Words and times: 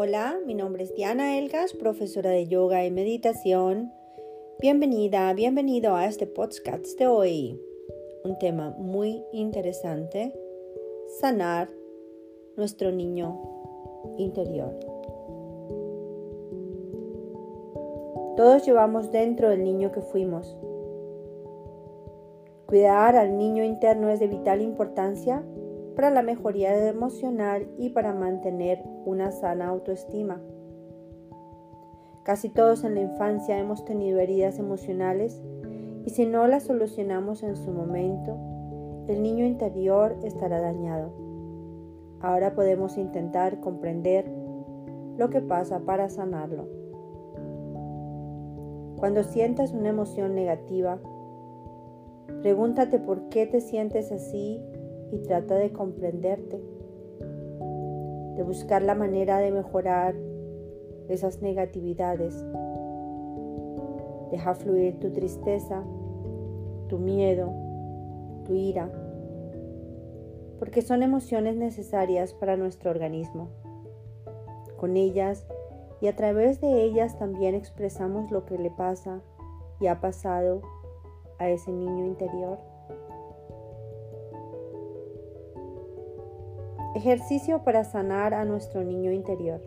Hola, 0.00 0.38
mi 0.46 0.54
nombre 0.54 0.84
es 0.84 0.94
Diana 0.94 1.38
Elgas, 1.38 1.74
profesora 1.74 2.30
de 2.30 2.46
yoga 2.46 2.86
y 2.86 2.90
meditación. 2.92 3.92
Bienvenida, 4.60 5.32
bienvenido 5.34 5.96
a 5.96 6.06
este 6.06 6.28
podcast 6.28 6.96
de 7.00 7.08
hoy. 7.08 7.60
Un 8.22 8.38
tema 8.38 8.76
muy 8.78 9.24
interesante, 9.32 10.32
sanar 11.18 11.68
nuestro 12.56 12.92
niño 12.92 13.40
interior. 14.18 14.72
Todos 18.36 18.64
llevamos 18.64 19.10
dentro 19.10 19.50
el 19.50 19.64
niño 19.64 19.90
que 19.90 20.02
fuimos. 20.02 20.56
Cuidar 22.66 23.16
al 23.16 23.36
niño 23.36 23.64
interno 23.64 24.10
es 24.10 24.20
de 24.20 24.28
vital 24.28 24.62
importancia 24.62 25.42
para 25.98 26.10
la 26.10 26.22
mejoría 26.22 26.88
emocional 26.88 27.66
y 27.76 27.88
para 27.88 28.14
mantener 28.14 28.84
una 29.04 29.32
sana 29.32 29.66
autoestima. 29.66 30.40
Casi 32.22 32.50
todos 32.50 32.84
en 32.84 32.94
la 32.94 33.00
infancia 33.00 33.58
hemos 33.58 33.84
tenido 33.84 34.20
heridas 34.20 34.60
emocionales 34.60 35.42
y 36.04 36.10
si 36.10 36.24
no 36.24 36.46
las 36.46 36.62
solucionamos 36.62 37.42
en 37.42 37.56
su 37.56 37.72
momento, 37.72 38.38
el 39.08 39.24
niño 39.24 39.44
interior 39.44 40.16
estará 40.22 40.60
dañado. 40.60 41.10
Ahora 42.20 42.54
podemos 42.54 42.96
intentar 42.96 43.58
comprender 43.58 44.30
lo 45.16 45.30
que 45.30 45.40
pasa 45.40 45.80
para 45.80 46.10
sanarlo. 46.10 46.68
Cuando 49.00 49.24
sientas 49.24 49.72
una 49.72 49.88
emoción 49.88 50.36
negativa, 50.36 51.00
pregúntate 52.40 53.00
por 53.00 53.30
qué 53.30 53.46
te 53.46 53.60
sientes 53.60 54.12
así 54.12 54.62
y 55.12 55.18
trata 55.18 55.54
de 55.56 55.72
comprenderte, 55.72 56.60
de 58.36 58.42
buscar 58.42 58.82
la 58.82 58.94
manera 58.94 59.38
de 59.38 59.50
mejorar 59.50 60.14
esas 61.08 61.40
negatividades. 61.42 62.44
Deja 64.30 64.54
fluir 64.54 64.98
tu 65.00 65.10
tristeza, 65.10 65.82
tu 66.88 66.98
miedo, 66.98 67.50
tu 68.44 68.54
ira, 68.54 68.90
porque 70.58 70.82
son 70.82 71.02
emociones 71.02 71.56
necesarias 71.56 72.34
para 72.34 72.56
nuestro 72.56 72.90
organismo. 72.90 73.48
Con 74.76 74.96
ellas 74.96 75.46
y 76.00 76.06
a 76.06 76.14
través 76.14 76.60
de 76.60 76.84
ellas 76.84 77.18
también 77.18 77.54
expresamos 77.54 78.30
lo 78.30 78.44
que 78.44 78.58
le 78.58 78.70
pasa 78.70 79.20
y 79.80 79.86
ha 79.86 80.00
pasado 80.00 80.62
a 81.38 81.48
ese 81.48 81.72
niño 81.72 82.06
interior. 82.06 82.58
Ejercicio 86.98 87.62
para 87.62 87.84
sanar 87.84 88.34
a 88.34 88.44
nuestro 88.44 88.82
niño 88.82 89.12
interior. 89.12 89.62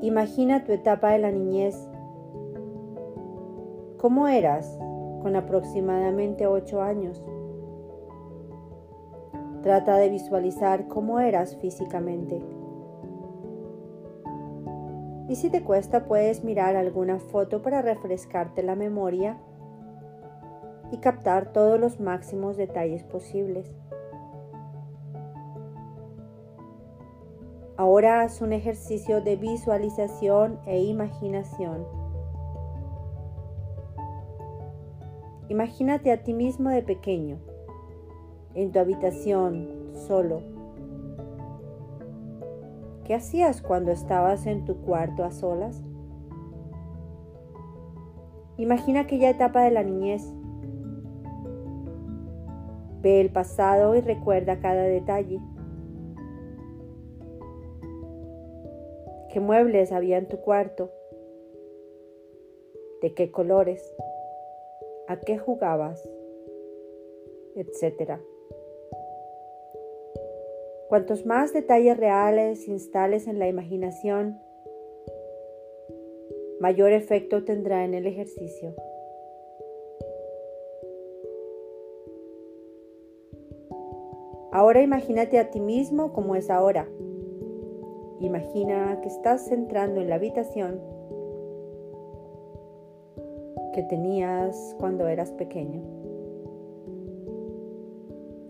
Imagina 0.00 0.64
tu 0.64 0.72
etapa 0.72 1.10
de 1.10 1.18
la 1.18 1.30
niñez. 1.30 1.76
¿Cómo 3.98 4.28
eras 4.28 4.78
con 5.20 5.36
aproximadamente 5.36 6.46
8 6.46 6.80
años? 6.80 7.22
Trata 9.62 9.98
de 9.98 10.08
visualizar 10.08 10.88
cómo 10.88 11.20
eras 11.20 11.54
físicamente. 11.58 12.40
Y 15.28 15.36
si 15.36 15.50
te 15.50 15.62
cuesta, 15.62 16.06
puedes 16.06 16.44
mirar 16.44 16.76
alguna 16.76 17.18
foto 17.18 17.60
para 17.60 17.82
refrescarte 17.82 18.62
la 18.62 18.74
memoria 18.74 19.36
y 20.90 20.96
captar 20.96 21.52
todos 21.52 21.78
los 21.78 22.00
máximos 22.00 22.56
detalles 22.56 23.04
posibles. 23.04 23.81
Ahora 27.76 28.20
haz 28.20 28.42
un 28.42 28.52
ejercicio 28.52 29.22
de 29.22 29.36
visualización 29.36 30.58
e 30.66 30.82
imaginación. 30.82 31.86
Imagínate 35.48 36.12
a 36.12 36.22
ti 36.22 36.34
mismo 36.34 36.68
de 36.68 36.82
pequeño, 36.82 37.38
en 38.54 38.72
tu 38.72 38.78
habitación, 38.78 39.68
solo. 40.06 40.42
¿Qué 43.04 43.14
hacías 43.14 43.62
cuando 43.62 43.90
estabas 43.90 44.46
en 44.46 44.64
tu 44.64 44.76
cuarto 44.82 45.24
a 45.24 45.30
solas? 45.30 45.82
Imagina 48.58 49.00
aquella 49.00 49.30
etapa 49.30 49.62
de 49.62 49.70
la 49.70 49.82
niñez. 49.82 50.30
Ve 53.00 53.20
el 53.20 53.30
pasado 53.30 53.96
y 53.96 54.00
recuerda 54.00 54.60
cada 54.60 54.82
detalle. 54.82 55.40
Qué 59.32 59.40
muebles 59.40 59.92
había 59.92 60.18
en 60.18 60.28
tu 60.28 60.42
cuarto, 60.42 60.90
de 63.00 63.14
qué 63.14 63.30
colores, 63.30 63.82
a 65.08 65.18
qué 65.20 65.38
jugabas, 65.38 66.06
etc. 67.56 68.20
Cuantos 70.88 71.24
más 71.24 71.54
detalles 71.54 71.96
reales 71.96 72.68
instales 72.68 73.26
en 73.26 73.38
la 73.38 73.48
imaginación, 73.48 74.38
mayor 76.60 76.92
efecto 76.92 77.44
tendrá 77.44 77.84
en 77.86 77.94
el 77.94 78.06
ejercicio. 78.06 78.74
Ahora 84.52 84.82
imagínate 84.82 85.38
a 85.38 85.50
ti 85.50 85.60
mismo 85.60 86.12
como 86.12 86.36
es 86.36 86.50
ahora. 86.50 86.86
Imagina 88.22 89.00
que 89.00 89.08
estás 89.08 89.50
entrando 89.50 90.00
en 90.00 90.08
la 90.08 90.14
habitación 90.14 90.78
que 93.74 93.82
tenías 93.82 94.76
cuando 94.78 95.08
eras 95.08 95.32
pequeño. 95.32 95.82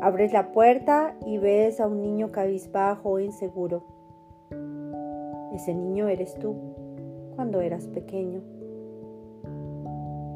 Abres 0.00 0.32
la 0.32 0.50
puerta 0.50 1.14
y 1.24 1.38
ves 1.38 1.78
a 1.78 1.86
un 1.86 2.02
niño 2.02 2.32
cabizbajo 2.32 3.20
e 3.20 3.26
inseguro. 3.26 3.84
Ese 5.52 5.72
niño 5.72 6.08
eres 6.08 6.34
tú 6.40 6.56
cuando 7.36 7.60
eras 7.60 7.86
pequeño. 7.86 8.42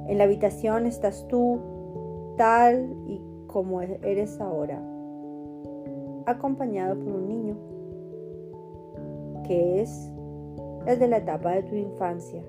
En 0.06 0.16
la 0.16 0.24
habitación 0.24 0.86
estás 0.86 1.26
tú 1.26 1.58
tal 2.36 2.94
y 3.08 3.20
como 3.48 3.80
eres 3.82 4.40
ahora, 4.40 4.80
acompañado 6.24 6.96
por 7.00 7.14
un 7.14 7.26
niño 7.26 7.73
que 9.44 9.80
es 9.80 10.10
desde 10.84 11.08
la 11.08 11.18
etapa 11.18 11.52
de 11.52 11.62
tu 11.62 11.74
infancia. 11.74 12.42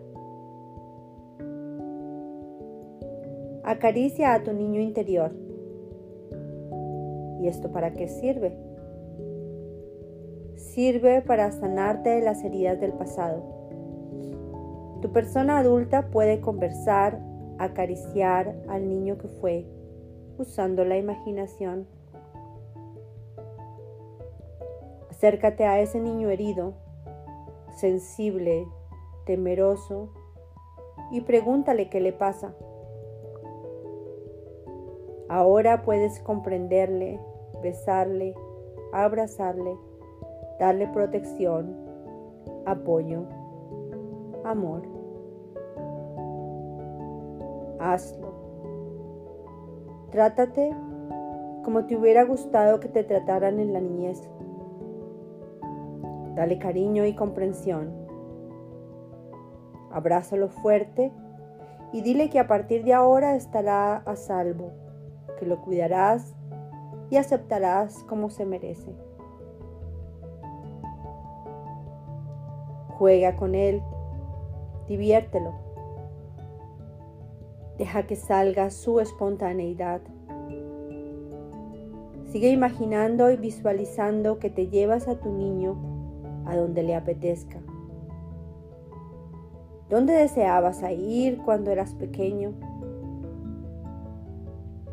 Acaricia 3.63 4.33
a 4.33 4.43
tu 4.43 4.53
niño 4.53 4.81
interior. 4.81 5.31
¿Y 7.41 7.47
esto 7.47 7.71
para 7.71 7.93
qué 7.93 8.07
sirve? 8.07 8.57
Sirve 10.55 11.21
para 11.21 11.51
sanarte 11.51 12.09
de 12.09 12.21
las 12.21 12.43
heridas 12.43 12.79
del 12.79 12.93
pasado. 12.93 13.43
Tu 15.01 15.11
persona 15.11 15.59
adulta 15.59 16.09
puede 16.09 16.41
conversar, 16.41 17.19
acariciar 17.57 18.55
al 18.67 18.87
niño 18.87 19.17
que 19.17 19.27
fue, 19.27 19.65
usando 20.37 20.85
la 20.85 20.97
imaginación. 20.97 21.87
Acércate 25.09 25.65
a 25.65 25.79
ese 25.79 25.99
niño 25.99 26.29
herido 26.29 26.84
sensible, 27.75 28.67
temeroso, 29.25 30.09
y 31.11 31.21
pregúntale 31.21 31.89
qué 31.89 31.99
le 31.99 32.13
pasa. 32.13 32.55
Ahora 35.29 35.81
puedes 35.83 36.19
comprenderle, 36.19 37.19
besarle, 37.61 38.35
abrazarle, 38.93 39.77
darle 40.59 40.87
protección, 40.87 41.75
apoyo, 42.65 43.23
amor. 44.43 44.83
Hazlo. 47.79 48.33
Trátate 50.11 50.73
como 51.63 51.85
te 51.85 51.97
hubiera 51.97 52.23
gustado 52.23 52.79
que 52.79 52.87
te 52.87 53.03
trataran 53.03 53.59
en 53.59 53.73
la 53.73 53.81
niñez. 53.81 54.21
Dale 56.35 56.59
cariño 56.59 57.05
y 57.05 57.15
comprensión. 57.15 57.93
Abrázalo 59.89 60.49
fuerte 60.49 61.13
y 61.93 62.01
dile 62.01 62.29
que 62.29 62.39
a 62.39 62.47
partir 62.47 62.83
de 62.83 62.93
ahora 62.93 63.35
estará 63.35 63.97
a 63.97 64.17
salvo, 64.17 64.73
que 65.39 65.45
lo 65.45 65.61
cuidarás 65.61 66.35
y 67.09 67.15
aceptarás 67.15 68.03
como 68.03 68.29
se 68.29 68.45
merece. 68.45 68.93
Juega 72.97 73.37
con 73.37 73.55
él, 73.55 73.81
diviértelo. 74.89 75.53
Deja 77.77 78.03
que 78.07 78.17
salga 78.17 78.69
su 78.71 78.99
espontaneidad. 78.99 80.01
Sigue 82.25 82.49
imaginando 82.49 83.31
y 83.31 83.37
visualizando 83.37 84.39
que 84.39 84.49
te 84.49 84.67
llevas 84.67 85.07
a 85.07 85.15
tu 85.21 85.31
niño 85.31 85.94
a 86.45 86.55
donde 86.55 86.83
le 86.83 86.95
apetezca. 86.95 87.59
¿Dónde 89.89 90.13
deseabas 90.13 90.81
ir 90.91 91.41
cuando 91.43 91.71
eras 91.71 91.93
pequeño? 91.93 92.53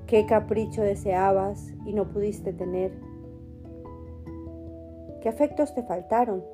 ¿Qué 0.07 0.27
capricho 0.27 0.83
deseabas 0.83 1.73
y 1.87 1.95
no 1.95 2.11
pudiste 2.11 2.53
tener? 2.53 2.93
¿Qué 5.23 5.29
afectos 5.29 5.75
te 5.75 5.83
faltaron? 5.83 6.45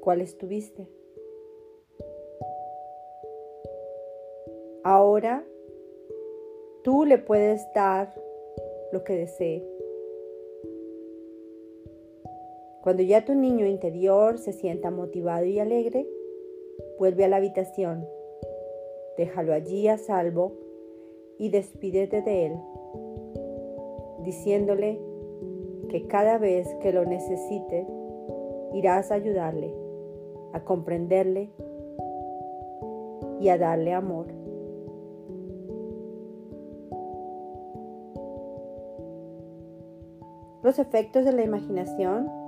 ¿Cuáles 0.00 0.36
tuviste? 0.36 0.88
Ahora 4.82 5.44
tú 6.82 7.04
le 7.04 7.18
puedes 7.18 7.64
dar 7.74 8.12
lo 8.92 9.04
que 9.04 9.14
desee. 9.14 9.79
Cuando 12.82 13.02
ya 13.02 13.24
tu 13.24 13.34
niño 13.34 13.66
interior 13.66 14.38
se 14.38 14.52
sienta 14.52 14.90
motivado 14.90 15.44
y 15.44 15.58
alegre, 15.58 16.08
vuelve 16.98 17.24
a 17.24 17.28
la 17.28 17.36
habitación, 17.36 18.06
déjalo 19.18 19.52
allí 19.52 19.86
a 19.88 19.98
salvo 19.98 20.52
y 21.38 21.50
despídete 21.50 22.22
de 22.22 22.46
él, 22.46 22.52
diciéndole 24.24 24.98
que 25.90 26.06
cada 26.06 26.38
vez 26.38 26.68
que 26.80 26.92
lo 26.92 27.04
necesite, 27.04 27.86
irás 28.72 29.10
a 29.10 29.16
ayudarle, 29.16 29.74
a 30.52 30.64
comprenderle 30.64 31.50
y 33.40 33.48
a 33.48 33.58
darle 33.58 33.92
amor. 33.92 34.26
Los 40.62 40.78
efectos 40.78 41.24
de 41.24 41.32
la 41.32 41.42
imaginación. 41.42 42.39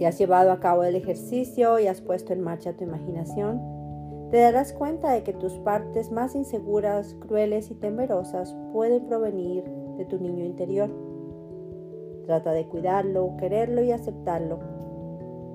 Si 0.00 0.06
has 0.06 0.16
llevado 0.16 0.50
a 0.50 0.60
cabo 0.60 0.84
el 0.84 0.96
ejercicio 0.96 1.78
y 1.78 1.86
has 1.86 2.00
puesto 2.00 2.32
en 2.32 2.40
marcha 2.40 2.72
tu 2.72 2.84
imaginación, 2.84 3.60
te 4.30 4.38
darás 4.38 4.72
cuenta 4.72 5.12
de 5.12 5.22
que 5.22 5.34
tus 5.34 5.58
partes 5.58 6.10
más 6.10 6.34
inseguras, 6.34 7.14
crueles 7.20 7.70
y 7.70 7.74
temerosas 7.74 8.56
pueden 8.72 9.04
provenir 9.04 9.62
de 9.98 10.06
tu 10.06 10.18
niño 10.18 10.46
interior. 10.46 10.88
Trata 12.24 12.52
de 12.52 12.66
cuidarlo, 12.66 13.36
quererlo 13.36 13.82
y 13.82 13.92
aceptarlo, 13.92 14.60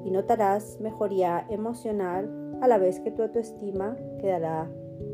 y 0.05 0.11
notarás 0.11 0.79
mejoría 0.79 1.47
emocional 1.49 2.29
a 2.61 2.67
la 2.67 2.77
vez 2.77 2.99
que 2.99 3.09
tu 3.09 3.23
autoestima 3.23 3.97
quedará 4.19 4.69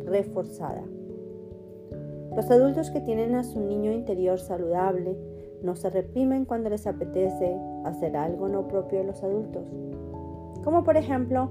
reforzada. 0.08 0.84
Los 2.36 2.52
adultos 2.52 2.92
que 2.92 3.00
tienen 3.00 3.36
a 3.36 3.46
su 3.46 3.62
niño 3.62 3.94
interior 3.94 4.42
saludable 4.42 5.18
no 5.64 5.76
se 5.76 5.90
reprimen 5.90 6.46
cuando 6.46 6.70
les 6.70 6.88
apetece 6.88 7.58
hacer 7.86 8.18
algo 8.18 8.48
no 8.48 8.68
propio 8.68 9.00
de 9.00 9.06
los 9.06 9.24
adultos, 9.24 9.64
como 10.64 10.84
por 10.84 10.98
ejemplo 10.98 11.50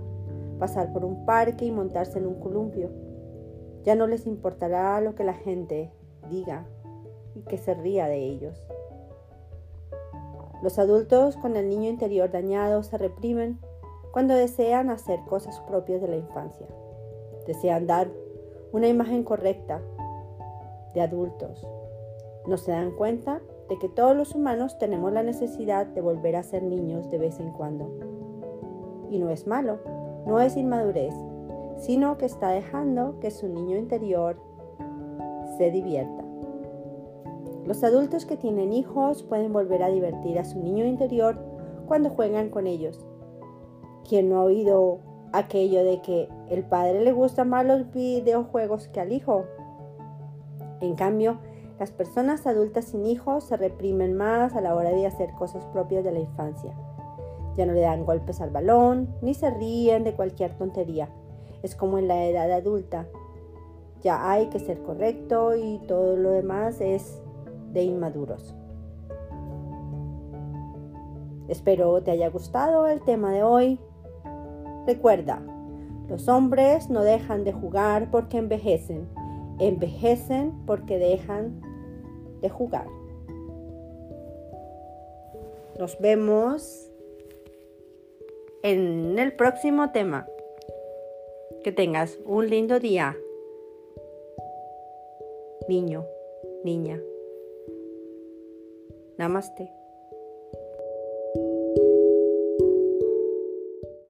pasar 0.58 0.92
por 0.92 1.04
un 1.04 1.24
parque 1.24 1.64
y 1.64 1.70
montarse 1.70 2.18
en 2.18 2.26
un 2.26 2.40
columpio. 2.40 2.90
Ya 3.82 3.94
no 3.94 4.06
les 4.06 4.26
importará 4.26 5.00
lo 5.00 5.14
que 5.14 5.24
la 5.24 5.34
gente 5.34 5.90
diga 6.28 6.66
y 7.34 7.42
que 7.42 7.56
se 7.56 7.74
ría 7.74 8.06
de 8.06 8.18
ellos. 8.18 8.66
Los 10.62 10.78
adultos 10.78 11.36
con 11.36 11.56
el 11.56 11.70
niño 11.70 11.88
interior 11.88 12.30
dañado 12.30 12.82
se 12.82 12.98
reprimen 12.98 13.58
cuando 14.12 14.34
desean 14.34 14.90
hacer 14.90 15.20
cosas 15.28 15.58
propias 15.60 16.02
de 16.02 16.08
la 16.08 16.16
infancia. 16.16 16.66
Desean 17.46 17.86
dar 17.86 18.10
una 18.72 18.88
imagen 18.88 19.24
correcta 19.24 19.80
de 20.92 21.00
adultos. 21.00 21.66
No 22.46 22.58
se 22.58 22.72
dan 22.72 22.90
cuenta 22.92 23.40
de 23.70 23.78
que 23.78 23.88
todos 23.88 24.16
los 24.16 24.34
humanos 24.34 24.78
tenemos 24.78 25.12
la 25.12 25.22
necesidad 25.22 25.86
de 25.86 26.00
volver 26.00 26.34
a 26.34 26.42
ser 26.42 26.64
niños 26.64 27.08
de 27.08 27.18
vez 27.18 27.38
en 27.38 27.52
cuando. 27.52 27.88
Y 29.08 29.18
no 29.20 29.30
es 29.30 29.46
malo, 29.46 29.78
no 30.26 30.40
es 30.40 30.56
inmadurez, 30.56 31.14
sino 31.76 32.18
que 32.18 32.26
está 32.26 32.50
dejando 32.50 33.20
que 33.20 33.30
su 33.30 33.48
niño 33.48 33.78
interior 33.78 34.36
se 35.56 35.70
divierta. 35.70 36.24
Los 37.64 37.84
adultos 37.84 38.26
que 38.26 38.36
tienen 38.36 38.72
hijos 38.72 39.22
pueden 39.22 39.52
volver 39.52 39.84
a 39.84 39.88
divertir 39.88 40.40
a 40.40 40.44
su 40.44 40.58
niño 40.58 40.84
interior 40.84 41.38
cuando 41.86 42.10
juegan 42.10 42.50
con 42.50 42.66
ellos. 42.66 43.06
¿Quién 44.08 44.30
no 44.30 44.40
ha 44.40 44.44
oído 44.44 44.98
aquello 45.32 45.84
de 45.84 46.02
que 46.02 46.28
el 46.48 46.64
padre 46.64 47.04
le 47.04 47.12
gustan 47.12 47.50
más 47.50 47.64
los 47.64 47.92
videojuegos 47.92 48.88
que 48.88 48.98
al 48.98 49.12
hijo? 49.12 49.44
En 50.80 50.96
cambio, 50.96 51.38
las 51.80 51.92
personas 51.92 52.46
adultas 52.46 52.84
sin 52.84 53.06
hijos 53.06 53.44
se 53.44 53.56
reprimen 53.56 54.14
más 54.14 54.54
a 54.54 54.60
la 54.60 54.74
hora 54.74 54.90
de 54.90 55.06
hacer 55.06 55.32
cosas 55.32 55.64
propias 55.72 56.04
de 56.04 56.12
la 56.12 56.20
infancia. 56.20 56.74
Ya 57.56 57.64
no 57.64 57.72
le 57.72 57.80
dan 57.80 58.04
golpes 58.04 58.42
al 58.42 58.50
balón, 58.50 59.08
ni 59.22 59.32
se 59.32 59.48
ríen 59.48 60.04
de 60.04 60.12
cualquier 60.12 60.58
tontería. 60.58 61.08
Es 61.62 61.74
como 61.74 61.96
en 61.96 62.06
la 62.06 62.26
edad 62.26 62.52
adulta. 62.52 63.06
Ya 64.02 64.30
hay 64.30 64.48
que 64.48 64.58
ser 64.58 64.82
correcto 64.82 65.56
y 65.56 65.78
todo 65.88 66.16
lo 66.16 66.32
demás 66.32 66.82
es 66.82 67.22
de 67.72 67.82
inmaduros. 67.82 68.54
Espero 71.48 72.02
te 72.02 72.10
haya 72.10 72.28
gustado 72.28 72.88
el 72.88 73.00
tema 73.00 73.32
de 73.32 73.42
hoy. 73.42 73.80
Recuerda, 74.86 75.40
los 76.10 76.28
hombres 76.28 76.90
no 76.90 77.04
dejan 77.04 77.42
de 77.42 77.54
jugar 77.54 78.10
porque 78.10 78.36
envejecen, 78.36 79.08
envejecen 79.58 80.52
porque 80.66 80.98
dejan 80.98 81.69
de 82.40 82.48
jugar. 82.48 82.86
Nos 85.78 85.98
vemos 85.98 86.90
en 88.62 89.18
el 89.18 89.32
próximo 89.34 89.92
tema. 89.92 90.26
Que 91.64 91.72
tengas 91.72 92.18
un 92.24 92.48
lindo 92.48 92.80
día. 92.80 93.16
Niño, 95.68 96.06
niña. 96.64 97.00
Namaste. 99.18 99.79